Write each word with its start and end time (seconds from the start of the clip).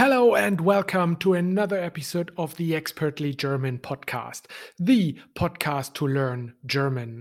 Hello 0.00 0.36
and 0.36 0.60
welcome 0.60 1.16
to 1.16 1.34
another 1.34 1.76
episode 1.76 2.30
of 2.36 2.54
the 2.54 2.72
Expertly 2.72 3.34
German 3.34 3.80
podcast, 3.80 4.42
the 4.78 5.18
podcast 5.34 5.94
to 5.94 6.06
learn 6.06 6.54
German. 6.64 7.20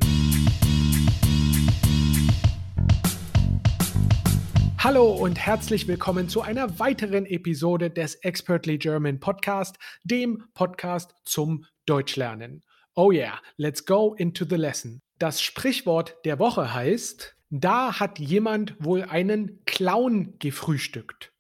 Hallo 4.77 5.11
und 5.11 5.39
herzlich 5.39 5.87
willkommen 5.87 6.29
zu 6.29 6.43
einer 6.43 6.77
weiteren 6.77 7.25
Episode 7.25 7.89
des 7.89 8.13
Expertly 8.21 8.77
German 8.77 9.19
Podcast, 9.19 9.77
dem 10.03 10.43
Podcast 10.53 11.15
zum 11.25 11.65
Deutschlernen. 11.87 12.61
Oh 12.93 13.11
yeah, 13.11 13.39
let's 13.57 13.83
go 13.83 14.13
into 14.13 14.45
the 14.47 14.55
lesson. 14.55 15.01
Das 15.17 15.41
Sprichwort 15.41 16.15
der 16.25 16.37
Woche 16.37 16.75
heißt, 16.75 17.35
da 17.49 17.99
hat 17.99 18.19
jemand 18.19 18.75
wohl 18.77 19.01
einen 19.01 19.65
Clown 19.65 20.35
gefrühstückt. 20.37 21.33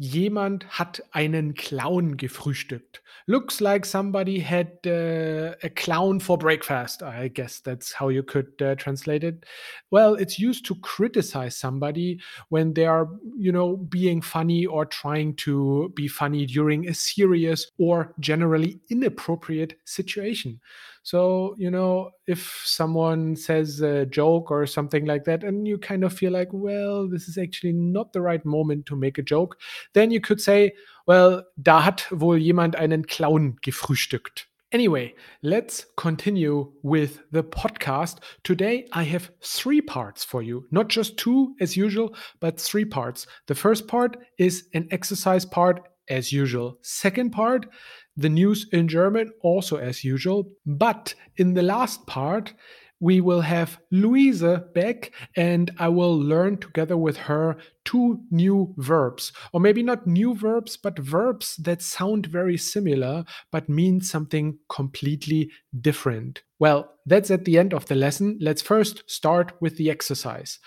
Jemand 0.00 0.78
hat 0.78 1.02
einen 1.10 1.54
Clown 1.54 2.16
gefrühstückt. 2.16 3.02
Looks 3.26 3.58
like 3.60 3.84
somebody 3.84 4.38
had 4.40 4.86
uh, 4.86 5.56
a 5.60 5.68
clown 5.68 6.20
for 6.20 6.38
breakfast. 6.38 7.02
I 7.02 7.28
guess 7.28 7.60
that's 7.60 7.92
how 8.00 8.08
you 8.08 8.22
could 8.22 8.62
uh, 8.62 8.76
translate 8.76 9.24
it. 9.24 9.44
Well, 9.90 10.14
it's 10.14 10.38
used 10.38 10.64
to 10.66 10.76
criticize 10.76 11.58
somebody 11.58 12.20
when 12.48 12.74
they 12.74 12.86
are, 12.86 13.08
you 13.36 13.50
know, 13.50 13.76
being 13.76 14.22
funny 14.22 14.64
or 14.66 14.86
trying 14.86 15.34
to 15.44 15.92
be 15.96 16.06
funny 16.06 16.46
during 16.46 16.88
a 16.88 16.94
serious 16.94 17.68
or 17.76 18.14
generally 18.20 18.80
inappropriate 18.88 19.74
situation. 19.84 20.60
So, 21.08 21.54
you 21.56 21.70
know, 21.70 22.10
if 22.26 22.60
someone 22.66 23.34
says 23.34 23.80
a 23.80 24.04
joke 24.04 24.50
or 24.50 24.66
something 24.66 25.06
like 25.06 25.24
that, 25.24 25.42
and 25.42 25.66
you 25.66 25.78
kind 25.78 26.04
of 26.04 26.12
feel 26.12 26.32
like, 26.32 26.50
well, 26.52 27.08
this 27.08 27.28
is 27.28 27.38
actually 27.38 27.72
not 27.72 28.12
the 28.12 28.20
right 28.20 28.44
moment 28.44 28.84
to 28.86 28.94
make 28.94 29.16
a 29.16 29.22
joke, 29.22 29.56
then 29.94 30.10
you 30.10 30.20
could 30.20 30.38
say, 30.38 30.74
well, 31.06 31.44
da 31.62 31.80
hat 31.80 32.06
wohl 32.10 32.36
jemand 32.36 32.76
einen 32.76 33.06
Clown 33.06 33.56
gefrühstückt. 33.62 34.48
Anyway, 34.70 35.14
let's 35.40 35.86
continue 35.96 36.70
with 36.82 37.20
the 37.32 37.42
podcast. 37.42 38.18
Today 38.44 38.86
I 38.92 39.04
have 39.04 39.30
three 39.42 39.80
parts 39.80 40.24
for 40.24 40.42
you, 40.42 40.66
not 40.70 40.88
just 40.88 41.16
two 41.16 41.54
as 41.58 41.74
usual, 41.74 42.14
but 42.38 42.60
three 42.60 42.84
parts. 42.84 43.26
The 43.46 43.54
first 43.54 43.88
part 43.88 44.18
is 44.36 44.68
an 44.74 44.86
exercise 44.90 45.46
part 45.46 45.88
as 46.10 46.32
usual. 46.32 46.78
Second 46.82 47.30
part, 47.30 47.66
the 48.18 48.28
news 48.28 48.66
in 48.72 48.88
German, 48.88 49.32
also 49.42 49.76
as 49.76 50.04
usual. 50.04 50.50
But 50.66 51.14
in 51.36 51.54
the 51.54 51.62
last 51.62 52.06
part, 52.06 52.52
we 53.00 53.20
will 53.20 53.42
have 53.42 53.78
Louise 53.92 54.42
back 54.74 55.12
and 55.36 55.70
I 55.78 55.88
will 55.88 56.18
learn 56.18 56.58
together 56.58 56.96
with 56.96 57.16
her 57.16 57.56
two 57.84 58.20
new 58.30 58.74
verbs. 58.76 59.32
Or 59.52 59.60
maybe 59.60 59.84
not 59.84 60.06
new 60.06 60.34
verbs, 60.34 60.76
but 60.76 60.98
verbs 60.98 61.56
that 61.58 61.80
sound 61.80 62.26
very 62.26 62.56
similar 62.56 63.24
but 63.52 63.68
mean 63.68 64.00
something 64.00 64.58
completely 64.68 65.50
different. 65.80 66.42
Well, 66.58 66.92
that's 67.06 67.30
at 67.30 67.44
the 67.44 67.56
end 67.56 67.72
of 67.72 67.86
the 67.86 67.94
lesson. 67.94 68.36
Let's 68.40 68.62
first 68.62 69.08
start 69.08 69.52
with 69.60 69.76
the 69.76 69.90
exercise. 69.90 70.58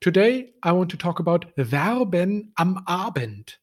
Today, 0.00 0.50
I 0.62 0.72
want 0.72 0.90
to 0.90 0.96
talk 0.96 1.20
about 1.20 1.56
Verben 1.56 2.50
am 2.58 2.80
Abend. 2.88 3.54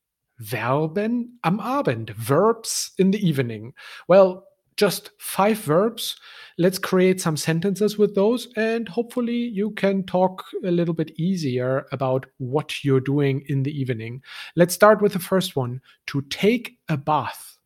Verben 0.42 1.38
am 1.44 1.60
Abend, 1.60 2.12
verbs 2.12 2.92
in 2.98 3.12
the 3.12 3.26
evening. 3.26 3.74
Well, 4.08 4.48
just 4.76 5.12
five 5.20 5.60
verbs. 5.60 6.16
Let's 6.58 6.80
create 6.80 7.22
some 7.22 7.38
sentences 7.38 7.98
with 7.98 8.16
those, 8.16 8.48
and 8.56 8.88
hopefully, 8.88 9.36
you 9.36 9.72
can 9.72 10.04
talk 10.04 10.44
a 10.66 10.72
little 10.72 10.94
bit 10.94 11.12
easier 11.20 11.86
about 11.92 12.26
what 12.38 12.84
you're 12.84 13.00
doing 13.00 13.44
in 13.48 13.64
the 13.64 13.72
evening. 13.72 14.22
Let's 14.56 14.74
start 14.74 15.02
with 15.02 15.14
the 15.14 15.20
first 15.20 15.56
one 15.56 15.82
to 16.08 16.22
take 16.24 16.78
a 16.90 16.98
bath. 16.98 17.58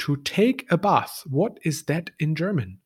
To 0.00 0.16
take 0.16 0.66
a 0.70 0.76
bath. 0.76 1.22
What 1.26 1.58
is 1.64 1.84
that 1.84 2.10
in 2.18 2.34
German? 2.34 2.78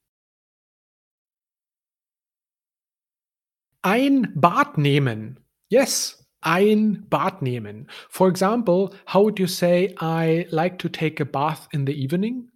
Ein 3.82 4.32
Bad 4.36 4.76
nehmen. 4.76 5.36
Yes, 5.70 6.19
ein 6.40 7.06
Bad 7.08 7.42
nehmen. 7.42 7.88
For 8.08 8.28
example, 8.28 8.94
how 9.06 9.24
would 9.24 9.38
you 9.38 9.46
say, 9.46 9.94
I 10.00 10.46
like 10.50 10.78
to 10.78 10.88
take 10.88 11.20
a 11.20 11.24
bath 11.24 11.68
in 11.72 11.86
the 11.86 11.92
evening? 11.92 12.48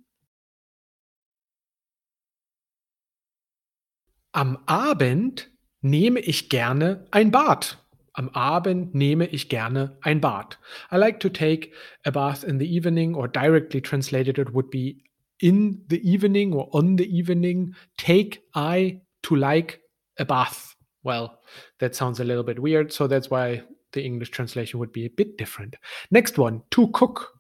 Am 4.32 4.58
Abend 4.66 5.50
nehme 5.80 6.20
ich 6.20 6.48
gerne 6.48 7.06
ein 7.10 7.30
Bad. 7.30 7.78
Am 8.14 8.30
Abend 8.30 8.94
nehme 8.94 9.26
ich 9.26 9.48
gerne 9.48 9.96
ein 10.02 10.20
Bad. 10.20 10.58
I 10.90 10.96
like 10.96 11.20
to 11.20 11.28
take 11.28 11.72
a 12.04 12.10
bath 12.10 12.44
in 12.44 12.58
the 12.58 12.66
evening, 12.66 13.14
or 13.14 13.28
directly 13.28 13.80
translated, 13.80 14.38
it 14.38 14.52
would 14.52 14.70
be 14.70 15.02
in 15.40 15.84
the 15.88 16.00
evening 16.08 16.52
or 16.52 16.68
on 16.72 16.96
the 16.96 17.06
evening. 17.06 17.74
Take 17.96 18.42
I 18.54 19.02
to 19.24 19.36
like 19.36 19.80
a 20.18 20.24
bath. 20.24 20.73
Well, 21.04 21.38
that 21.80 21.94
sounds 21.94 22.18
a 22.18 22.24
little 22.24 22.42
bit 22.42 22.58
weird, 22.58 22.92
so 22.92 23.06
that's 23.06 23.30
why 23.30 23.62
the 23.92 24.02
English 24.02 24.30
translation 24.30 24.80
would 24.80 24.92
be 24.92 25.06
a 25.06 25.10
bit 25.10 25.38
different. 25.38 25.76
Next 26.10 26.38
one, 26.38 26.62
to 26.72 26.88
cook. 26.88 27.30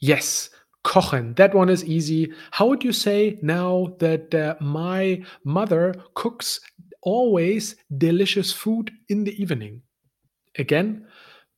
Yes, 0.00 0.50
kochen. 0.84 1.36
That 1.36 1.54
one 1.54 1.68
is 1.68 1.84
easy. 1.84 2.32
How 2.50 2.66
would 2.66 2.82
you 2.82 2.92
say 2.92 3.38
now 3.42 3.94
that 4.00 4.34
uh, 4.34 4.56
my 4.60 5.22
mother 5.44 5.94
cooks 6.14 6.60
always 7.02 7.76
delicious 7.96 8.52
food 8.52 8.90
in 9.08 9.24
the 9.24 9.40
evening? 9.40 9.82
Again, 10.58 11.06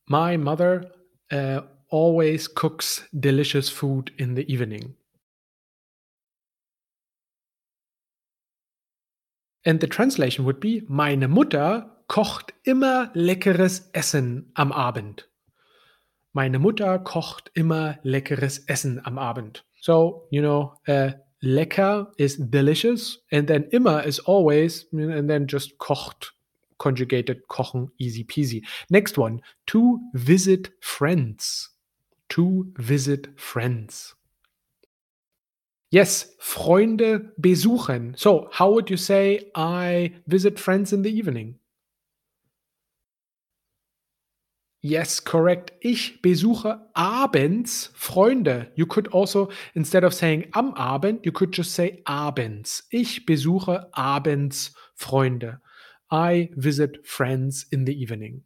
my 0.07 0.37
mother 0.37 0.91
uh, 1.31 1.61
always 1.89 2.47
cooks 2.47 3.03
delicious 3.19 3.69
food 3.69 4.11
in 4.19 4.35
the 4.35 4.51
evening. 4.51 4.95
And 9.65 9.79
the 9.79 9.87
translation 9.87 10.45
would 10.45 10.59
be 10.59 10.83
Meine 10.87 11.27
Mutter 11.27 11.89
kocht 12.07 12.53
immer 12.63 13.11
leckeres 13.13 13.89
Essen 13.93 14.51
am 14.55 14.71
Abend. 14.71 15.29
Meine 16.33 16.59
Mutter 16.59 16.99
kocht 16.99 17.51
immer 17.53 17.97
leckeres 18.03 18.59
Essen 18.67 18.99
am 19.05 19.17
Abend. 19.17 19.63
So, 19.79 20.27
you 20.31 20.41
know, 20.41 20.73
uh, 20.87 21.11
lecker 21.41 22.11
is 22.17 22.37
delicious, 22.37 23.19
and 23.31 23.47
then 23.47 23.65
immer 23.71 24.03
is 24.03 24.19
always, 24.19 24.87
and 24.91 25.29
then 25.29 25.47
just 25.47 25.77
kocht, 25.77 26.33
conjugated 26.77 27.47
kochen, 27.47 27.89
easy 27.97 28.23
peasy. 28.23 28.65
Next 28.89 29.17
one, 29.17 29.41
to 29.67 29.99
visit 30.13 30.71
friends. 30.81 31.69
To 32.29 32.71
visit 32.77 33.29
friends. 33.39 34.15
Yes, 35.93 36.35
Freunde 36.39 37.31
besuchen. 37.39 38.15
So, 38.17 38.49
how 38.51 38.71
would 38.71 38.89
you 38.89 38.97
say 38.97 39.51
I 39.53 40.11
visit 40.25 40.57
friends 40.57 40.91
in 40.91 41.03
the 41.03 41.15
evening? 41.15 41.59
Yes, 44.81 45.23
correct. 45.23 45.71
Ich 45.81 46.19
besuche 46.23 46.79
abends 46.95 47.91
Freunde. 47.93 48.71
You 48.73 48.87
could 48.87 49.07
also, 49.09 49.49
instead 49.75 50.03
of 50.03 50.15
saying 50.15 50.49
am 50.55 50.73
Abend, 50.73 51.19
you 51.25 51.31
could 51.31 51.51
just 51.51 51.73
say 51.73 52.01
abends. 52.07 52.81
Ich 52.89 53.27
besuche 53.27 53.85
abends 53.93 54.71
Freunde. 54.95 55.59
I 56.09 56.49
visit 56.55 57.05
friends 57.05 57.67
in 57.71 57.85
the 57.85 57.93
evening. 57.93 58.41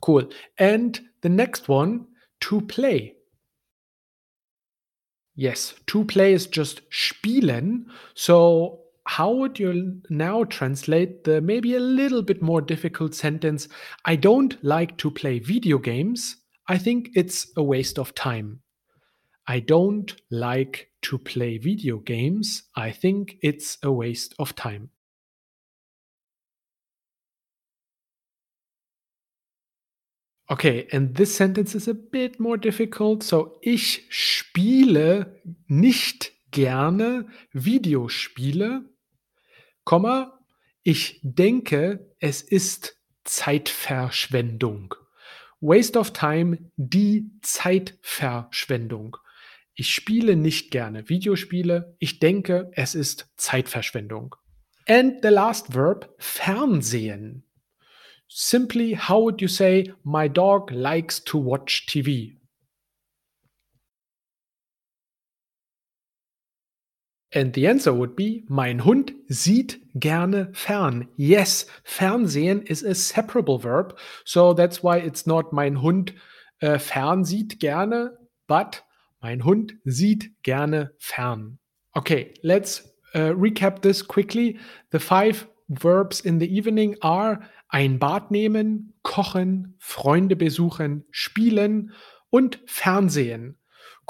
Cool. 0.00 0.28
And 0.58 1.00
the 1.20 1.28
next 1.28 1.68
one, 1.68 2.08
to 2.40 2.60
play. 2.62 3.14
Yes, 5.40 5.72
to 5.86 6.04
play 6.04 6.34
is 6.34 6.46
just 6.46 6.82
spielen. 6.90 7.86
So 8.12 8.80
how 9.06 9.32
would 9.32 9.58
you 9.58 10.02
now 10.10 10.44
translate 10.44 11.24
the 11.24 11.40
maybe 11.40 11.76
a 11.76 11.80
little 11.80 12.20
bit 12.20 12.42
more 12.42 12.60
difficult 12.60 13.14
sentence? 13.14 13.66
I 14.04 14.16
don't 14.16 14.62
like 14.62 14.98
to 14.98 15.10
play 15.10 15.38
video 15.38 15.78
games. 15.78 16.36
I 16.68 16.76
think 16.76 17.08
it's 17.14 17.46
a 17.56 17.62
waste 17.62 17.98
of 17.98 18.14
time. 18.14 18.60
I 19.48 19.60
don't 19.60 20.14
like 20.30 20.90
to 21.04 21.16
play 21.16 21.56
video 21.56 22.00
games. 22.00 22.64
I 22.76 22.90
think 22.90 23.36
it's 23.40 23.78
a 23.82 23.90
waste 23.90 24.34
of 24.38 24.54
time. 24.54 24.90
Okay, 30.50 30.88
and 30.90 31.14
this 31.14 31.36
sentence 31.36 31.76
is 31.76 31.86
a 31.86 31.94
bit 31.94 32.40
more 32.40 32.58
difficult. 32.58 33.22
So, 33.22 33.60
ich 33.62 34.04
spiele 34.08 35.40
nicht 35.68 36.32
gerne 36.50 37.28
Videospiele. 37.52 38.84
Komma, 39.84 40.40
ich 40.82 41.20
denke, 41.22 42.12
es 42.18 42.42
ist 42.42 42.96
Zeitverschwendung. 43.22 44.96
Waste 45.60 45.96
of 45.96 46.12
time, 46.12 46.58
die 46.76 47.30
Zeitverschwendung. 47.42 49.18
Ich 49.74 49.94
spiele 49.94 50.34
nicht 50.34 50.72
gerne 50.72 51.08
Videospiele. 51.08 51.94
Ich 52.00 52.18
denke, 52.18 52.72
es 52.74 52.96
ist 52.96 53.30
Zeitverschwendung. 53.36 54.34
And 54.88 55.22
the 55.22 55.28
last 55.28 55.74
verb, 55.74 56.12
Fernsehen. 56.18 57.44
Simply, 58.32 58.92
how 58.92 59.18
would 59.22 59.42
you 59.42 59.48
say, 59.48 59.92
my 60.04 60.28
dog 60.28 60.70
likes 60.70 61.18
to 61.18 61.36
watch 61.36 61.86
TV? 61.88 62.36
And 67.32 67.52
the 67.54 67.66
answer 67.66 67.92
would 67.92 68.14
be, 68.14 68.44
mein 68.48 68.84
Hund 68.84 69.12
sieht 69.28 69.80
gerne 69.96 70.52
fern. 70.52 71.08
Yes, 71.16 71.66
Fernsehen 71.82 72.62
is 72.62 72.84
a 72.84 72.94
separable 72.94 73.58
verb. 73.58 73.98
So 74.24 74.52
that's 74.52 74.80
why 74.80 74.98
it's 74.98 75.26
not 75.26 75.52
mein 75.52 75.82
Hund 75.82 76.14
äh, 76.60 76.78
fern 76.78 77.24
sieht 77.24 77.58
gerne, 77.58 78.16
but 78.46 78.84
mein 79.20 79.44
Hund 79.44 79.74
sieht 79.84 80.30
gerne 80.44 80.92
fern. 80.98 81.58
Okay, 81.94 82.34
let's 82.42 82.88
uh, 83.16 83.32
recap 83.34 83.82
this 83.82 84.06
quickly. 84.06 84.60
The 84.92 85.00
five 85.00 85.48
verbs 85.70 86.20
in 86.20 86.40
the 86.40 86.46
evening 86.46 86.96
are 87.00 87.40
ein 87.68 87.98
Bad 87.98 88.30
nehmen, 88.30 88.92
kochen, 89.02 89.74
Freunde 89.78 90.36
besuchen, 90.36 91.04
spielen 91.10 91.92
und 92.30 92.58
Fernsehen. 92.66 93.56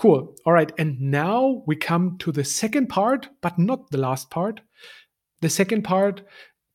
Cool. 0.03 0.35
All 0.45 0.55
right. 0.55 0.73
And 0.79 0.99
now 1.01 1.63
we 1.67 1.77
come 1.77 2.17
to 2.19 2.33
the 2.33 2.45
second 2.45 2.89
part, 2.89 3.31
but 3.43 3.59
not 3.59 3.91
the 3.91 3.99
last 3.99 4.31
part. 4.31 4.63
The 5.43 5.51
second 5.51 5.83
part, 5.83 6.25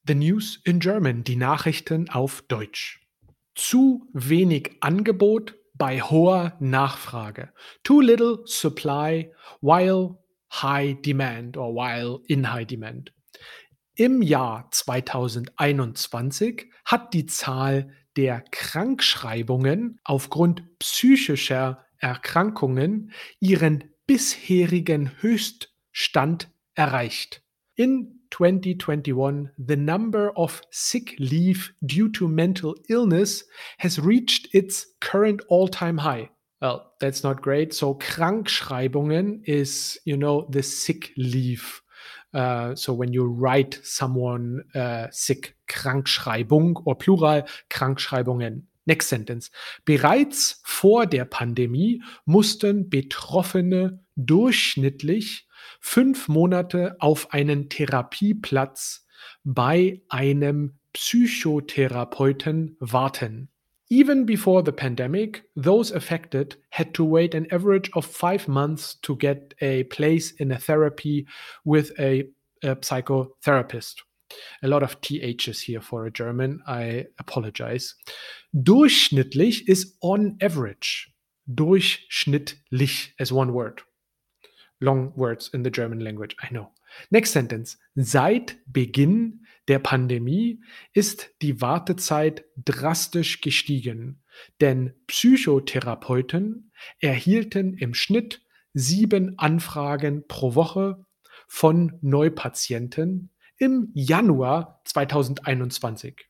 the 0.05 0.13
news 0.13 0.61
in 0.63 0.79
German, 0.79 1.23
die 1.23 1.35
Nachrichten 1.35 2.09
auf 2.09 2.43
Deutsch. 2.47 3.01
Zu 3.55 4.07
wenig 4.13 4.77
Angebot 4.81 5.55
bei 5.73 6.01
hoher 6.01 6.53
Nachfrage. 6.59 7.49
Too 7.83 8.01
little 8.01 8.45
supply 8.45 9.31
while 9.61 10.19
high 10.49 10.93
demand 11.01 11.57
or 11.57 11.73
while 11.73 12.21
in 12.27 12.53
high 12.53 12.65
demand. 12.65 13.11
Im 13.97 14.21
Jahr 14.21 14.67
2021 14.71 16.69
hat 16.83 17.13
die 17.13 17.27
Zahl 17.27 17.93
der 18.17 18.43
Krankschreibungen 18.51 20.01
aufgrund 20.03 20.63
psychischer 20.79 21.85
Erkrankungen 21.99 23.13
ihren 23.39 23.85
bisherigen 24.05 25.11
Höchststand 25.21 26.49
erreicht. 26.73 27.41
In 27.75 28.25
2021, 28.31 29.53
the 29.55 29.77
number 29.77 30.37
of 30.37 30.61
sick 30.71 31.15
leave 31.17 31.71
due 31.79 32.11
to 32.11 32.27
mental 32.27 32.75
illness 32.89 33.47
has 33.79 34.03
reached 34.03 34.53
its 34.53 34.93
current 34.99 35.49
all-time 35.49 36.03
high. 36.03 36.29
Well, 36.59 36.91
that's 36.99 37.23
not 37.23 37.41
great. 37.41 37.73
So 37.73 37.93
Krankschreibungen 37.97 39.41
is, 39.45 40.01
you 40.03 40.17
know, 40.17 40.49
the 40.51 40.63
sick 40.63 41.13
leave. 41.15 41.81
Uh, 42.35 42.75
so 42.75 42.93
when 42.93 43.13
you 43.13 43.23
write 43.23 43.79
someone 43.81 44.65
uh, 44.75 45.07
sick, 45.09 45.55
Krankschreibung 45.67 46.75
or 46.83 46.97
plural 46.97 47.45
Krankschreibungen. 47.69 48.67
Next 48.85 49.07
sentence. 49.07 49.51
Bereits 49.85 50.61
vor 50.63 51.07
der 51.07 51.23
Pandemie 51.25 52.03
mussten 52.25 52.89
Betroffene 52.89 54.03
durchschnittlich 54.17 55.47
fünf 55.79 56.27
Monate 56.27 56.97
auf 56.99 57.33
einen 57.33 57.69
Therapieplatz 57.69 59.07
bei 59.43 60.01
einem 60.09 60.77
Psychotherapeuten 60.93 62.75
warten. 62.79 63.49
Even 63.89 64.25
before 64.25 64.63
the 64.63 64.73
pandemic, 64.73 65.43
those 65.55 65.91
affected 65.91 66.55
had 66.71 66.93
to 66.95 67.03
wait 67.03 67.35
an 67.35 67.47
average 67.51 67.89
of 67.93 68.05
five 68.05 68.47
months 68.47 68.95
to 69.03 69.15
get 69.15 69.53
a 69.61 69.83
place 69.85 70.31
in 70.33 70.51
a 70.51 70.57
therapy 70.57 71.27
with 71.65 71.91
a, 71.99 72.27
a 72.63 72.75
psychotherapist. 72.77 73.95
A 74.63 74.67
lot 74.67 74.81
of 74.81 74.99
THs 75.01 75.61
here 75.61 75.81
for 75.81 76.07
a 76.07 76.11
German. 76.11 76.61
I 76.65 77.05
apologize. 77.19 77.93
Durchschnittlich 78.55 79.61
is 79.67 79.93
on 80.01 80.37
average. 80.41 81.11
Durchschnittlich 81.53 83.09
as 83.19 83.31
one 83.31 83.53
word. 83.53 83.83
Long 84.81 85.13
words 85.15 85.51
in 85.53 85.61
the 85.61 85.69
German 85.69 85.99
language, 85.99 86.35
I 86.41 86.49
know. 86.51 86.71
Next 87.11 87.31
sentence. 87.31 87.77
Seit 87.97 88.55
Beginn 88.71 89.39
der 89.67 89.79
Pandemie 89.79 90.61
ist 90.93 91.31
die 91.41 91.61
Wartezeit 91.61 92.45
drastisch 92.57 93.41
gestiegen, 93.41 94.23
denn 94.61 94.93
Psychotherapeuten 95.07 96.71
erhielten 96.99 97.73
im 97.75 97.93
Schnitt 97.93 98.41
sieben 98.73 99.39
Anfragen 99.39 100.27
pro 100.27 100.55
Woche 100.55 101.05
von 101.47 101.97
Neupatienten 102.01 103.31
im 103.57 103.89
Januar 103.93 104.81
2021. 104.85 106.27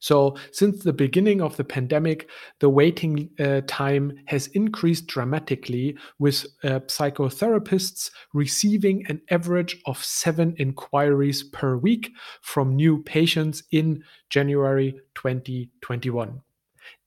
So, 0.00 0.36
since 0.50 0.82
the 0.82 0.94
beginning 0.94 1.42
of 1.42 1.56
the 1.56 1.64
pandemic, 1.64 2.28
the 2.58 2.70
waiting 2.70 3.30
uh, 3.38 3.60
time 3.66 4.12
has 4.26 4.46
increased 4.48 5.06
dramatically, 5.06 5.96
with 6.18 6.46
uh, 6.64 6.80
psychotherapists 6.80 8.10
receiving 8.32 9.06
an 9.08 9.20
average 9.30 9.76
of 9.84 10.02
seven 10.02 10.54
inquiries 10.56 11.42
per 11.44 11.76
week 11.76 12.12
from 12.40 12.76
new 12.76 13.02
patients 13.02 13.62
in 13.70 14.02
January 14.30 15.00
2021. 15.14 16.40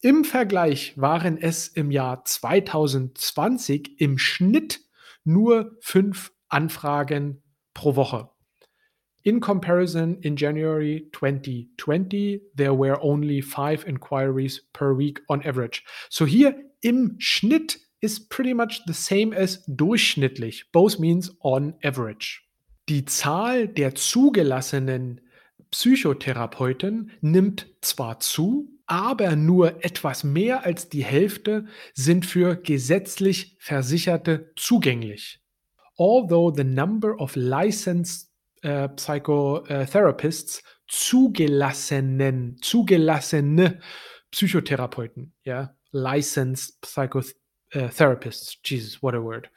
Im 0.01 0.23
Vergleich 0.23 0.93
waren 0.95 1.37
es 1.37 1.67
im 1.69 1.89
Jahr 1.89 2.23
2020 2.25 3.99
im 4.01 4.17
Schnitt 4.17 4.81
nur 5.23 5.77
fünf 5.81 6.31
Anfragen 6.49 7.41
pro 7.73 7.95
Woche. 7.95 8.29
In 9.23 9.39
comparison, 9.39 10.17
in 10.21 10.35
January 10.35 11.07
2020, 11.13 12.41
there 12.55 12.73
were 12.73 13.01
only 13.01 13.41
five 13.41 13.85
inquiries 13.87 14.61
per 14.73 14.93
week 14.93 15.21
on 15.29 15.41
average. 15.43 15.85
So 16.09 16.25
here 16.25 16.53
im 16.81 17.15
Schnitt 17.19 17.77
is 18.01 18.19
pretty 18.19 18.53
much 18.53 18.81
the 18.85 18.93
same 18.93 19.33
as 19.33 19.63
durchschnittlich. 19.65 20.65
Both 20.73 20.99
means 20.99 21.31
on 21.39 21.75
average. 21.81 22.41
Die 22.89 23.05
Zahl 23.05 23.69
der 23.69 23.95
zugelassenen 23.95 25.21
Psychotherapeuten 25.71 27.11
nimmt 27.21 27.67
zwar 27.79 28.19
zu, 28.19 28.69
aber 28.87 29.37
nur 29.37 29.85
etwas 29.85 30.25
mehr 30.25 30.65
als 30.65 30.89
die 30.89 31.05
Hälfte 31.05 31.65
sind 31.93 32.25
für 32.25 32.57
gesetzlich 32.57 33.55
Versicherte 33.59 34.51
zugänglich. 34.57 35.39
Although 35.97 36.53
the 36.53 36.65
number 36.65 37.15
of 37.21 37.37
licensed 37.37 38.32
äh, 38.63 38.89
Psychotherapists 38.89 40.63
zugelassenen, 40.87 42.57
zugelassene 42.61 43.79
Psychotherapeuten, 44.31 45.33
ja, 45.43 45.75
licensed 45.91 46.81
psychotherapists. 46.81 48.57
Jesus, 48.63 49.01
what 49.01 49.15
a 49.15 49.21
word. 49.21 49.49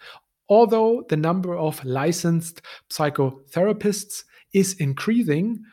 Although 0.49 1.02
the 1.09 1.16
number 1.16 1.57
of 1.57 1.83
licensed 1.85 2.62
psychotherapists 2.90 4.25
is 4.52 4.75
increasing, 4.75 5.64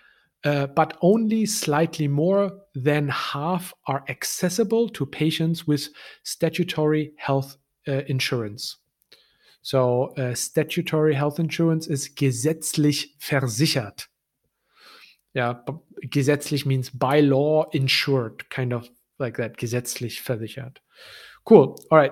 uh, 0.45 0.67
but 0.67 0.97
only 1.01 1.45
slightly 1.45 2.07
more 2.07 2.51
than 2.75 3.07
half 3.07 3.73
are 3.87 4.03
accessible 4.09 4.89
to 4.89 5.05
patients 5.05 5.67
with 5.67 5.89
statutory 6.23 7.13
health 7.17 7.57
uh, 7.87 8.01
insurance. 8.07 8.77
So, 9.63 10.13
uh, 10.17 10.35
statutory 10.35 11.15
health 11.15 11.39
insurance 11.39 11.87
is 11.87 12.15
gesetzlich 12.15 13.15
versichert. 13.17 14.09
Yeah, 15.33 15.63
gesetzlich 16.01 16.65
means 16.65 16.91
by 16.91 17.21
law 17.21 17.63
insured, 17.71 18.49
kind 18.49 18.73
of 18.73 18.89
like 19.17 19.37
that, 19.37 19.57
gesetzlich 19.57 20.21
versichert. 20.21 20.81
Cool. 21.49 21.75
All 21.89 21.97
right. 21.97 22.11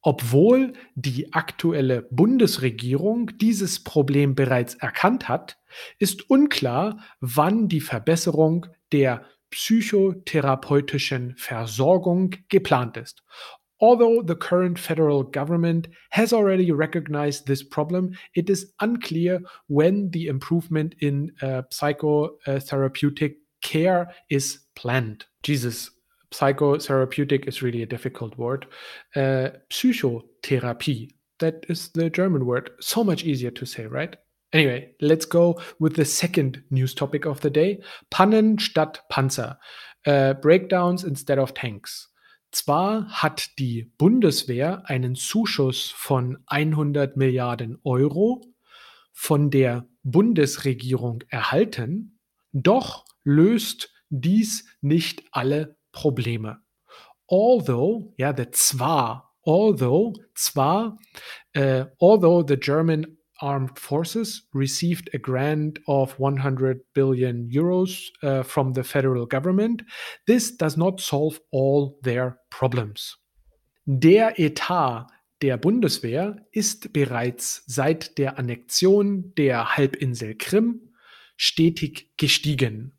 Obwohl 0.00 0.72
die 0.94 1.34
aktuelle 1.34 2.02
Bundesregierung 2.10 3.36
dieses 3.38 3.84
Problem 3.84 4.34
bereits 4.34 4.74
erkannt 4.74 5.28
hat, 5.28 5.58
ist 5.98 6.30
unklar, 6.30 6.98
wann 7.20 7.68
die 7.68 7.82
Verbesserung 7.82 8.66
der 8.92 9.26
psychotherapeutischen 9.50 11.36
Versorgung 11.36 12.36
geplant 12.48 12.96
ist. 12.96 13.22
Although 13.80 14.22
the 14.22 14.34
current 14.34 14.78
federal 14.78 15.22
government 15.22 15.88
has 16.10 16.32
already 16.32 16.72
recognized 16.72 17.46
this 17.46 17.62
problem, 17.62 18.16
it 18.34 18.50
is 18.50 18.72
unclear 18.80 19.40
when 19.68 20.10
the 20.10 20.26
improvement 20.26 20.94
in 21.00 21.32
uh, 21.42 21.62
psychotherapeutic 21.70 23.36
care 23.62 24.12
is 24.30 24.60
planned. 24.74 25.24
Jesus, 25.42 25.90
psychotherapeutic 26.32 27.46
is 27.46 27.62
really 27.62 27.82
a 27.82 27.86
difficult 27.86 28.36
word. 28.36 28.66
Uh, 29.14 29.50
psychotherapy, 29.70 31.14
that 31.38 31.64
is 31.68 31.90
the 31.90 32.10
German 32.10 32.46
word. 32.46 32.70
So 32.80 33.04
much 33.04 33.24
easier 33.24 33.50
to 33.52 33.66
say, 33.66 33.86
right? 33.86 34.16
Anyway, 34.52 34.92
let's 35.00 35.26
go 35.26 35.60
with 35.78 35.94
the 35.94 36.04
second 36.04 36.62
news 36.70 36.94
topic 36.94 37.26
of 37.26 37.40
the 37.42 37.50
day 37.50 37.80
Pannen 38.10 38.58
statt 38.58 39.00
Panzer. 39.12 39.56
Uh, 40.06 40.32
breakdowns 40.34 41.04
instead 41.04 41.38
of 41.38 41.52
tanks. 41.54 42.08
Zwar 42.50 43.08
hat 43.08 43.58
die 43.58 43.92
Bundeswehr 43.98 44.88
einen 44.88 45.14
Zuschuss 45.14 45.90
von 45.90 46.38
100 46.46 47.16
Milliarden 47.16 47.78
Euro 47.84 48.42
von 49.12 49.50
der 49.50 49.86
Bundesregierung 50.02 51.22
erhalten, 51.28 52.18
doch 52.52 53.04
löst 53.24 53.92
dies 54.08 54.64
nicht 54.80 55.24
alle 55.32 55.76
Probleme. 55.92 56.62
Although, 57.26 58.14
ja, 58.16 58.32
der 58.32 58.52
zwar, 58.52 59.34
although, 59.42 60.14
zwar, 60.34 60.96
uh, 61.56 61.84
although 61.98 62.42
the 62.46 62.56
German 62.56 63.17
armed 63.40 63.78
forces 63.78 64.42
received 64.52 65.10
a 65.12 65.18
grant 65.18 65.78
of 65.86 66.18
100 66.18 66.80
billion 66.94 67.48
euros 67.50 68.08
uh, 68.22 68.42
from 68.42 68.72
the 68.72 68.84
federal 68.84 69.26
government, 69.26 69.82
this 70.26 70.56
does 70.56 70.76
not 70.76 71.00
solve 71.00 71.40
all 71.50 71.98
their 72.02 72.38
problems. 72.50 73.16
Der 73.86 74.38
Etat 74.38 75.06
der 75.40 75.56
Bundeswehr 75.56 76.44
ist 76.52 76.92
bereits 76.92 77.62
seit 77.66 78.18
der 78.18 78.38
Annexion 78.38 79.34
der 79.36 79.76
Halbinsel 79.76 80.34
Krim 80.34 80.92
stetig 81.36 82.10
gestiegen. 82.16 82.92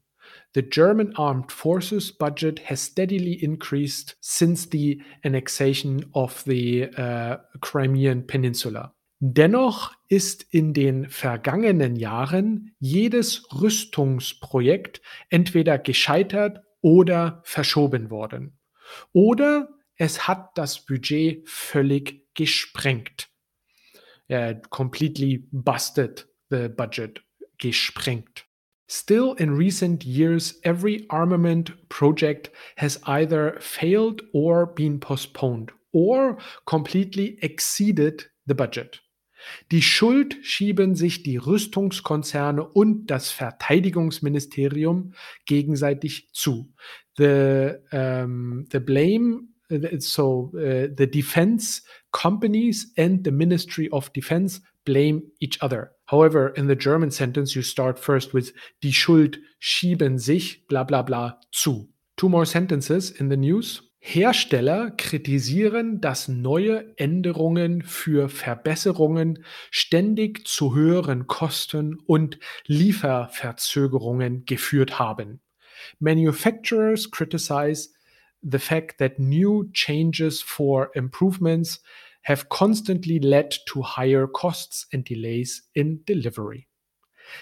The 0.55 0.63
German 0.63 1.15
armed 1.15 1.51
forces 1.51 2.12
budget 2.12 2.60
has 2.69 2.81
steadily 2.81 3.34
increased 3.34 4.15
since 4.19 4.65
the 4.72 5.00
annexation 5.24 6.05
of 6.13 6.43
the 6.46 6.89
uh, 6.98 7.38
Crimean 7.62 8.25
Peninsula. 8.25 8.93
Dennoch 9.22 9.91
ist 10.10 10.44
in 10.50 10.74
den 10.74 11.08
vergangenen 11.08 11.96
Jahren 11.96 12.75
jedes 12.80 13.48
Rüstungsprojekt 13.54 15.01
entweder 15.30 15.78
gescheitert 15.78 16.62
oder 16.82 17.42
verschoben 17.46 18.10
worden. 18.10 18.58
Oder 19.13 19.70
es 19.96 20.28
hat 20.28 20.58
das 20.58 20.86
Budget 20.86 21.48
völlig 21.48 22.28
gesprengt. 22.34 23.30
Uh, 24.32 24.56
completely 24.70 25.48
busted 25.51 26.28
the 26.50 26.70
budget, 26.70 27.22
gesprengt. 27.58 28.46
Still, 28.88 29.36
in 29.38 29.56
recent 29.56 30.04
years, 30.04 30.60
every 30.63 31.06
armament 31.10 31.89
project 31.89 32.50
has 32.78 33.00
either 33.04 33.56
failed 33.60 34.24
or 34.34 34.66
been 34.66 35.00
postponed 35.00 35.72
or 35.92 36.38
completely 36.66 37.38
exceeded 37.42 38.32
the 38.48 38.56
budget. 38.56 39.00
Die 39.72 39.82
Schuld 39.82 40.38
schieben 40.41 40.96
sich 40.96 41.24
die 41.24 41.38
Rüstungskonzerne 41.38 42.63
und 42.63 43.08
das 43.08 43.32
Verteidigungsministerium 43.32 45.13
gegenseitig 45.46 46.29
zu. 46.34 46.74
The, 47.18 47.74
um, 47.91 48.65
the 48.72 48.79
blame 48.79 49.50
so 50.00 50.51
uh, 50.56 50.88
the 50.96 51.06
defense 51.06 51.82
companies 52.12 52.91
and 52.98 53.24
the 53.24 53.32
Ministry 53.32 53.89
of 53.91 54.12
Defense 54.13 54.62
blame 54.86 55.22
each 55.39 55.62
other. 55.62 55.91
However, 56.06 56.50
in 56.56 56.68
the 56.68 56.75
German 56.75 57.12
sentence, 57.12 57.53
you 57.53 57.62
start 57.62 58.00
first 58.00 58.34
with 58.34 58.53
die 58.82 58.94
Schuld 58.94 59.39
schieben 59.60 60.18
sich, 60.18 60.65
bla 60.68 60.84
bla 60.84 61.03
bla, 61.03 61.39
zu. 61.51 61.89
Two 62.18 62.29
more 62.29 62.46
sentences 62.46 63.12
in 63.12 63.29
the 63.29 63.38
news. 63.38 63.88
Hersteller 64.00 64.91
kritisieren, 64.91 66.00
dass 66.00 66.29
neue 66.29 66.98
Änderungen 66.98 67.82
für 67.82 68.29
Verbesserungen 68.29 69.44
ständig 69.72 70.48
zu 70.48 70.74
höheren 70.74 71.27
Kosten 71.27 72.00
und 72.06 72.39
Lieferverzögerungen 72.65 74.46
geführt 74.46 75.00
haben. 75.00 75.41
Manufacturers 76.00 77.12
criticize 77.12 77.89
the 78.41 78.58
fact 78.58 79.00
that 79.00 79.20
new 79.20 79.70
changes 79.74 80.41
for 80.41 80.96
improvements 80.96 81.84
have 82.24 82.48
constantly 82.50 83.20
led 83.20 83.65
to 83.65 83.84
higher 83.84 84.27
costs 84.27 84.88
and 84.94 85.08
delays 85.10 85.70
in 85.74 86.06
delivery. 86.06 86.68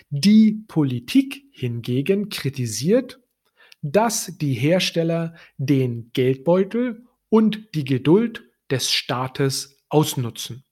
Die 0.09 0.63
Politik 0.67 1.43
hingegen 1.51 2.29
kritisiert, 2.29 3.19
dass 3.81 4.37
die 4.37 4.53
Hersteller 4.53 5.35
den 5.57 6.11
Geldbeutel 6.13 7.05
und 7.29 7.75
die 7.75 7.83
Geduld 7.83 8.43
des 8.69 8.91
Staates 8.91 9.83
ausnutzen. 9.89 10.63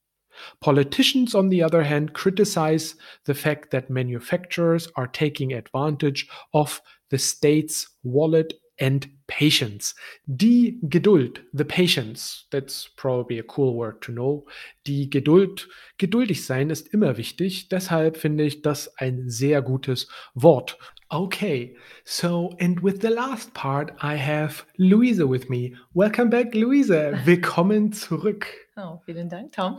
Politicians, 0.59 1.33
on 1.33 1.49
the 1.49 1.63
other 1.63 1.83
hand, 1.83 2.13
criticize 2.13 2.95
the 3.25 3.33
fact 3.33 3.71
that 3.71 3.89
manufacturers 3.89 4.89
are 4.95 5.07
taking 5.07 5.53
advantage 5.53 6.27
of 6.51 6.81
the 7.09 7.17
state's 7.17 7.97
wallet 8.03 8.53
and 8.77 9.07
patience. 9.27 9.95
Die 10.27 10.77
Geduld, 10.83 11.43
the 11.53 11.65
patience, 11.65 12.45
that's 12.51 12.89
probably 12.97 13.39
a 13.39 13.43
cool 13.43 13.75
word 13.75 14.01
to 14.01 14.11
know. 14.11 14.45
Die 14.85 15.09
Geduld, 15.09 15.67
geduldig 15.97 16.45
sein 16.45 16.69
ist 16.69 16.93
immer 16.93 17.17
wichtig. 17.17 17.69
Deshalb 17.69 18.17
finde 18.17 18.43
ich 18.43 18.61
das 18.61 18.97
ein 18.97 19.29
sehr 19.29 19.61
gutes 19.61 20.09
Wort. 20.33 20.77
Okay, 21.11 21.75
so 22.03 22.49
and 22.59 22.79
with 22.79 23.01
the 23.01 23.11
last 23.11 23.53
part, 23.53 23.95
I 24.01 24.15
have 24.15 24.65
Luisa 24.79 25.27
with 25.27 25.51
me. 25.51 25.75
Welcome 25.93 26.31
back, 26.31 26.55
Luisa. 26.55 27.21
Willkommen 27.25 27.91
zurück. 27.91 28.45
Oh, 28.75 28.99
vielen 29.05 29.29
Dank, 29.29 29.53
Tom. 29.53 29.77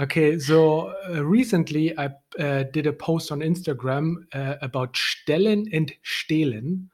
okay, 0.00 0.38
so 0.38 0.94
uh, 1.10 1.22
recently 1.22 1.96
I 1.98 2.06
uh, 2.38 2.64
did 2.72 2.86
a 2.86 2.92
post 2.92 3.30
on 3.30 3.40
Instagram 3.40 4.14
uh, 4.32 4.54
about 4.62 4.94
stellen 4.94 5.68
and 5.74 5.92
stehlen. 6.02 6.88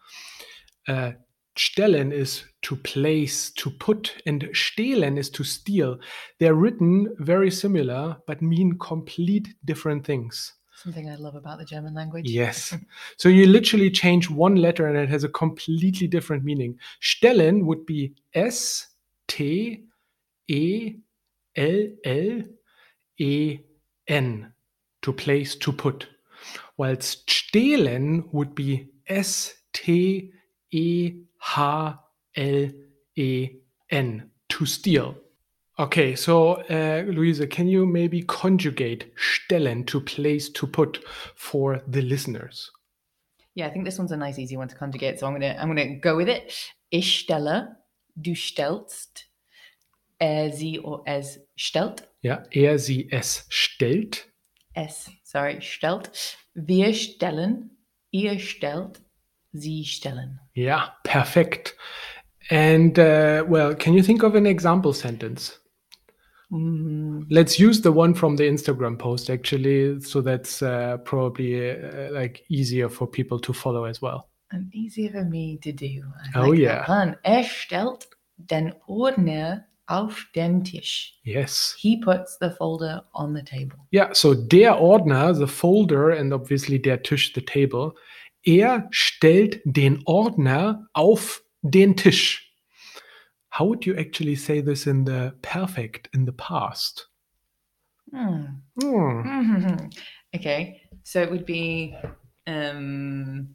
Uh, 0.88 1.12
stellen 1.56 2.12
is 2.12 2.44
to 2.62 2.74
place, 2.74 3.52
to 3.52 3.70
put, 3.70 4.16
and 4.26 4.42
stehlen 4.52 5.16
is 5.16 5.30
to 5.30 5.44
steal. 5.44 5.98
They're 6.40 6.56
written 6.56 7.14
very 7.18 7.50
similar, 7.52 8.16
but 8.26 8.42
mean 8.42 8.76
complete 8.80 9.54
different 9.64 10.04
things. 10.04 10.52
Something 10.82 11.08
I 11.08 11.14
love 11.14 11.36
about 11.36 11.58
the 11.58 11.64
German 11.64 11.94
language. 11.94 12.28
Yes. 12.28 12.76
so 13.16 13.28
you 13.28 13.46
literally 13.46 13.88
change 13.88 14.28
one 14.28 14.56
letter 14.56 14.88
and 14.88 14.98
it 14.98 15.08
has 15.08 15.22
a 15.22 15.28
completely 15.28 16.08
different 16.08 16.42
meaning. 16.42 16.76
Stellen 17.00 17.64
would 17.66 17.86
be 17.86 18.14
S 18.34 18.88
T 19.28 19.84
E 20.48 20.94
L 21.54 21.86
L 22.04 22.42
E 23.18 23.58
N 24.08 24.52
to 25.02 25.12
place, 25.12 25.54
to 25.56 25.72
put. 25.72 26.08
Whilst 26.76 27.28
stehlen 27.28 28.32
would 28.32 28.54
be 28.54 28.88
S 29.06 29.54
T 29.72 30.32
E 30.72 31.14
H 31.56 31.94
L 32.36 32.70
E 33.16 33.50
N 33.90 34.30
to 34.48 34.66
steal. 34.66 35.16
Okay, 35.78 36.14
so 36.14 36.62
uh, 36.68 37.04
Luisa, 37.06 37.46
can 37.46 37.66
you 37.66 37.86
maybe 37.86 38.22
conjugate 38.22 39.10
stellen 39.16 39.86
to 39.86 40.00
place 40.00 40.50
to 40.50 40.66
put 40.66 41.02
for 41.34 41.82
the 41.86 42.02
listeners? 42.02 42.70
Yeah, 43.54 43.66
I 43.66 43.70
think 43.70 43.84
this 43.84 43.98
one's 43.98 44.12
a 44.12 44.16
nice, 44.16 44.38
easy 44.38 44.56
one 44.56 44.68
to 44.68 44.76
conjugate. 44.76 45.18
So 45.18 45.26
I'm 45.26 45.32
gonna 45.32 45.56
I'm 45.58 45.68
gonna 45.68 45.96
go 45.96 46.16
with 46.16 46.28
it. 46.28 46.52
Ich 46.90 47.20
stelle, 47.20 47.76
du 48.20 48.34
stellst, 48.34 49.24
er, 50.18 50.52
sie 50.52 50.78
oder 50.80 51.02
es 51.06 51.40
stellt. 51.56 52.08
Ja, 52.20 52.44
er, 52.50 52.78
sie, 52.78 53.10
es 53.10 53.46
stellt. 53.48 54.28
Es, 54.74 55.10
sorry, 55.24 55.60
stellt. 55.60 56.36
Wir 56.54 56.92
stellen, 56.92 57.78
ihr 58.10 58.38
stellt, 58.38 59.00
sie 59.52 59.84
stellen. 59.84 60.38
Ja, 60.54 60.96
perfekt. 61.02 61.76
And 62.50 62.98
uh, 62.98 63.44
well, 63.48 63.74
can 63.74 63.94
you 63.94 64.02
think 64.02 64.22
of 64.22 64.34
an 64.34 64.46
example 64.46 64.92
sentence? 64.92 65.58
Mm, 66.52 67.26
Let's 67.30 67.58
use 67.58 67.80
the 67.80 67.90
one 67.92 68.14
from 68.14 68.36
the 68.36 68.44
Instagram 68.44 68.98
post 68.98 69.30
actually, 69.30 70.00
so 70.00 70.20
that's 70.20 70.62
uh, 70.62 70.98
probably 71.04 71.70
uh, 71.70 72.12
like 72.12 72.44
easier 72.50 72.88
for 72.90 73.06
people 73.06 73.38
to 73.40 73.52
follow 73.52 73.84
as 73.84 74.00
well. 74.02 74.28
and 74.54 74.68
easier 74.74 75.10
for 75.10 75.24
me 75.24 75.56
to 75.62 75.72
do. 75.72 76.02
I 76.34 76.38
Oh, 76.38 76.50
like 76.50 76.58
yeah. 76.60 76.86
one. 76.86 77.16
Er 77.24 77.42
stellt 77.42 78.06
den 78.36 78.74
Ordner 78.86 79.64
auf 79.86 80.26
den 80.34 80.62
Tisch. 80.62 81.14
Yes. 81.24 81.74
He 81.78 81.96
puts 81.98 82.36
the 82.38 82.50
folder 82.50 83.02
on 83.14 83.32
the 83.34 83.42
table. 83.42 83.78
Yeah, 83.92 84.12
so 84.12 84.34
der 84.34 84.78
Ordner, 84.78 85.32
the 85.32 85.46
folder, 85.46 86.10
and 86.10 86.34
obviously 86.34 86.78
der 86.78 87.02
Tisch, 87.02 87.32
the 87.32 87.40
table, 87.40 87.94
er 88.44 88.88
stellt 88.90 89.60
den 89.64 90.02
Ordner 90.04 90.86
auf 90.92 91.42
den 91.62 91.96
Tisch. 91.96 92.51
How 93.52 93.66
would 93.66 93.84
you 93.84 93.94
actually 93.98 94.36
say 94.36 94.62
this 94.62 94.86
in 94.86 95.04
the 95.04 95.34
perfect, 95.42 96.08
in 96.14 96.24
the 96.24 96.32
past? 96.32 97.08
Hmm. 98.10 98.44
Hmm. 98.80 99.76
okay, 100.34 100.80
so 101.02 101.20
it 101.20 101.30
would 101.30 101.44
be 101.44 101.94
um, 102.46 103.54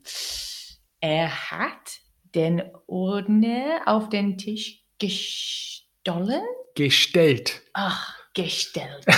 er 1.02 1.28
hat 1.28 2.00
den 2.36 2.62
Ordner 2.86 3.82
auf 3.88 4.10
den 4.10 4.38
Tisch 4.38 4.84
gestohlen. 5.00 6.44
Gestellt. 6.76 7.64
Ach, 7.74 8.16
gestellt. 8.36 9.04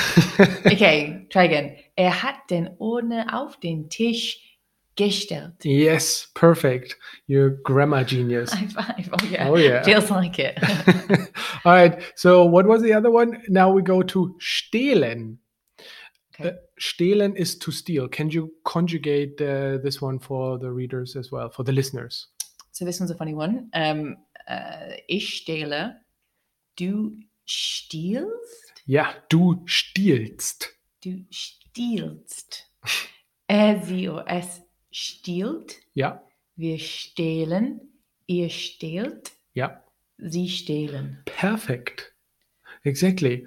Okay, 0.66 1.28
try 1.30 1.44
again. 1.44 1.76
Er 1.98 2.24
hat 2.24 2.50
den 2.50 2.70
Ordner 2.80 3.38
auf 3.38 3.60
den 3.60 3.90
Tisch 3.90 4.49
gestellt. 5.00 5.64
yes, 5.64 6.28
perfect. 6.36 6.98
You're 7.28 7.52
grammar 7.64 8.04
genius. 8.04 8.52
High 8.54 8.68
five. 8.68 9.10
Oh 9.14 9.26
yeah. 9.26 9.50
Oh, 9.50 9.58
yeah. 9.58 9.84
Feels 9.84 10.10
like 10.12 10.40
it. 10.40 10.58
All 11.66 11.74
right. 11.74 12.04
So, 12.16 12.46
what 12.46 12.68
was 12.68 12.82
the 12.82 12.94
other 12.94 13.10
one? 13.12 13.42
Now 13.48 13.72
we 13.72 13.82
go 13.82 14.02
to 14.04 14.36
stehlen. 14.40 15.38
Okay. 16.36 16.50
Uh, 16.50 16.54
stehlen 16.80 17.36
is 17.36 17.58
to 17.60 17.72
steal. 17.72 18.08
Can 18.08 18.30
you 18.30 18.52
conjugate 18.66 19.42
uh, 19.42 19.78
this 19.84 20.02
one 20.02 20.20
for 20.20 20.58
the 20.60 20.72
readers 20.72 21.16
as 21.16 21.32
well, 21.32 21.50
for 21.50 21.64
the 21.64 21.72
listeners? 21.74 22.28
so 22.72 22.86
this 22.86 23.00
one's 23.00 23.12
a 23.12 23.16
funny 23.16 23.34
one. 23.34 23.70
Um, 23.74 24.18
uh, 24.48 24.94
ich 25.08 25.42
stehle, 25.42 25.96
du 26.78 27.20
stiehlst, 27.46 28.84
Ja, 28.86 29.14
du 29.30 29.62
stiehlst. 29.66 30.70
du 31.04 31.26
stiehlst. 31.30 32.66
Er, 33.48 33.82
es 34.28 34.62
stiehlt, 34.92 35.78
Ja, 35.94 36.24
wir 36.56 36.80
stehlen, 36.80 37.82
ihr 38.28 38.50
stehlt, 38.50 39.32
ja. 39.54 39.84
sie 40.18 40.50
stehlen. 40.50 41.20
Perfect. 41.26 42.14
Exactly. 42.84 43.46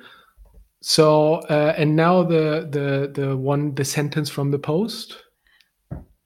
So, 0.81 1.41
uh, 1.49 1.75
and 1.77 1.95
now 1.95 2.23
the 2.25 2.67
the 2.71 3.11
the 3.15 3.37
one 3.37 3.75
the 3.75 3.85
sentence 3.85 4.31
from 4.31 4.51
the 4.51 4.59
post. 4.59 5.25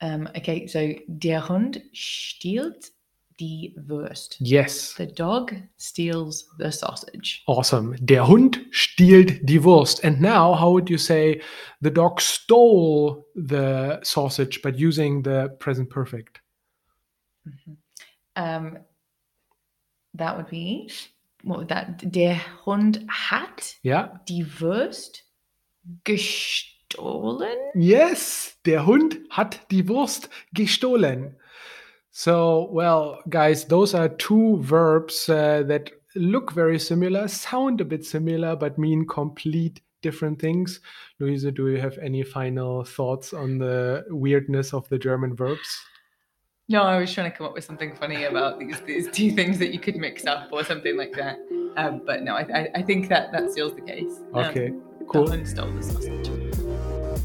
Um, 0.00 0.28
okay, 0.36 0.66
so 0.66 0.94
der 1.06 1.48
Hund 1.48 1.80
stiehlt 1.92 2.92
die 3.40 3.74
Wurst. 3.76 4.36
Yes. 4.40 4.94
The 4.94 5.06
dog 5.06 5.54
steals 5.76 6.48
the 6.58 6.70
sausage. 6.70 7.42
Awesome. 7.46 7.96
Der 8.00 8.26
Hund 8.26 8.60
stiehlt 8.70 9.48
die 9.48 9.62
Wurst. 9.62 10.04
And 10.04 10.20
now, 10.20 10.54
how 10.54 10.72
would 10.72 10.88
you 10.88 10.98
say 10.98 11.42
the 11.80 11.90
dog 11.90 12.20
stole 12.20 13.26
the 13.34 14.00
sausage, 14.02 14.62
but 14.62 14.78
using 14.78 15.22
the 15.22 15.50
present 15.58 15.90
perfect? 15.90 16.40
Um, 18.34 18.78
that 20.14 20.36
would 20.36 20.48
be 20.48 20.90
what 21.46 21.58
would 21.58 21.68
that? 21.68 22.02
Der 22.02 22.40
Hund 22.64 23.06
hat 23.08 23.76
yeah. 23.84 24.20
die 24.28 24.44
Wurst 24.58 25.24
gestohlen. 26.04 27.56
Yes, 27.74 28.58
der 28.66 28.84
Hund 28.86 29.18
hat 29.30 29.60
die 29.70 29.88
Wurst 29.88 30.28
gestohlen. 30.52 31.36
So, 32.18 32.70
well, 32.72 33.20
guys, 33.28 33.66
those 33.66 33.92
are 33.92 34.08
two 34.08 34.56
verbs 34.62 35.28
uh, 35.28 35.64
that 35.66 35.90
look 36.14 36.50
very 36.50 36.78
similar, 36.78 37.28
sound 37.28 37.82
a 37.82 37.84
bit 37.84 38.06
similar, 38.06 38.56
but 38.56 38.78
mean 38.78 39.06
complete 39.06 39.82
different 40.00 40.40
things. 40.40 40.80
Luisa, 41.20 41.52
do 41.52 41.68
you 41.68 41.78
have 41.78 41.98
any 41.98 42.22
final 42.22 42.84
thoughts 42.84 43.34
on 43.34 43.58
the 43.58 44.06
weirdness 44.08 44.72
of 44.72 44.88
the 44.88 44.96
German 44.96 45.36
verbs? 45.36 45.68
No, 46.70 46.84
I 46.84 46.96
was 46.96 47.12
trying 47.12 47.30
to 47.30 47.36
come 47.36 47.48
up 47.48 47.52
with 47.52 47.64
something 47.64 47.94
funny 47.94 48.24
about 48.24 48.58
these 48.60 48.80
these 48.86 49.10
two 49.10 49.32
things 49.32 49.58
that 49.58 49.74
you 49.74 49.78
could 49.78 49.96
mix 49.96 50.24
up 50.24 50.48
or 50.52 50.64
something 50.64 50.96
like 50.96 51.12
that. 51.16 51.36
Um, 51.76 52.00
but 52.06 52.22
no, 52.22 52.34
I, 52.34 52.46
I, 52.60 52.68
I 52.76 52.82
think 52.82 53.10
that 53.10 53.30
that 53.32 53.52
seals 53.52 53.74
the 53.74 53.82
case. 53.82 54.20
Um, 54.32 54.46
Okay, 54.46 54.72
The 55.00 55.04
cool. 55.04 55.26
Stole 55.44 55.70
the 55.70 55.82
sausage. 55.82 56.30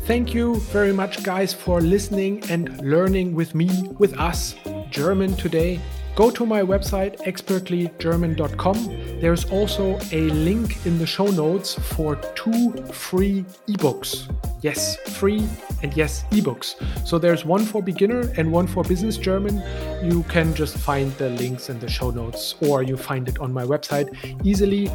Thank 0.06 0.34
you 0.34 0.56
very 0.76 0.92
much, 0.92 1.24
guys, 1.24 1.54
for 1.54 1.80
listening 1.80 2.44
and 2.50 2.78
learning 2.82 3.36
with 3.36 3.56
me, 3.56 3.70
with 3.98 4.20
us, 4.20 4.56
German 4.92 5.36
today. 5.36 5.80
Go 6.16 6.30
to 6.30 6.46
my 6.46 6.62
website, 6.62 7.18
expertlygerman.com. 7.22 9.20
There's 9.22 9.46
also 9.46 9.98
a 10.12 10.30
link 10.30 10.86
in 10.86 11.00
the 11.00 11.06
show 11.06 11.28
notes 11.28 11.74
for 11.74 12.18
two 12.36 12.74
free 12.92 13.46
ebooks. 13.70 14.30
Yes, 14.62 14.98
free 15.18 15.48
and 15.82 15.96
yes, 15.96 16.26
ebooks. 16.32 16.76
So 17.08 17.18
there's 17.18 17.46
one 17.46 17.64
for 17.66 17.82
beginner 17.82 18.32
and 18.38 18.52
one 18.52 18.68
for 18.68 18.84
business 18.84 19.18
German. 19.18 19.64
You 20.04 20.24
can 20.24 20.54
just 20.54 20.78
find 20.78 21.12
the 21.14 21.30
links 21.30 21.70
in 21.70 21.80
the 21.80 21.90
show 21.90 22.12
notes 22.12 22.56
or 22.62 22.84
you 22.84 22.98
find 22.98 23.30
it 23.30 23.40
on 23.40 23.54
my 23.54 23.64
website 23.64 24.10
easily. 24.46 24.92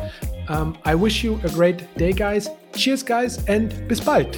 Um, 0.49 0.79
I 0.85 0.95
wish 0.95 1.25
you 1.25 1.41
a 1.43 1.49
great 1.49 1.93
day, 1.97 2.13
guys. 2.13 2.49
Cheers, 2.75 3.03
guys, 3.03 3.45
and 3.47 3.89
bis 3.89 4.01
bald. 4.01 4.37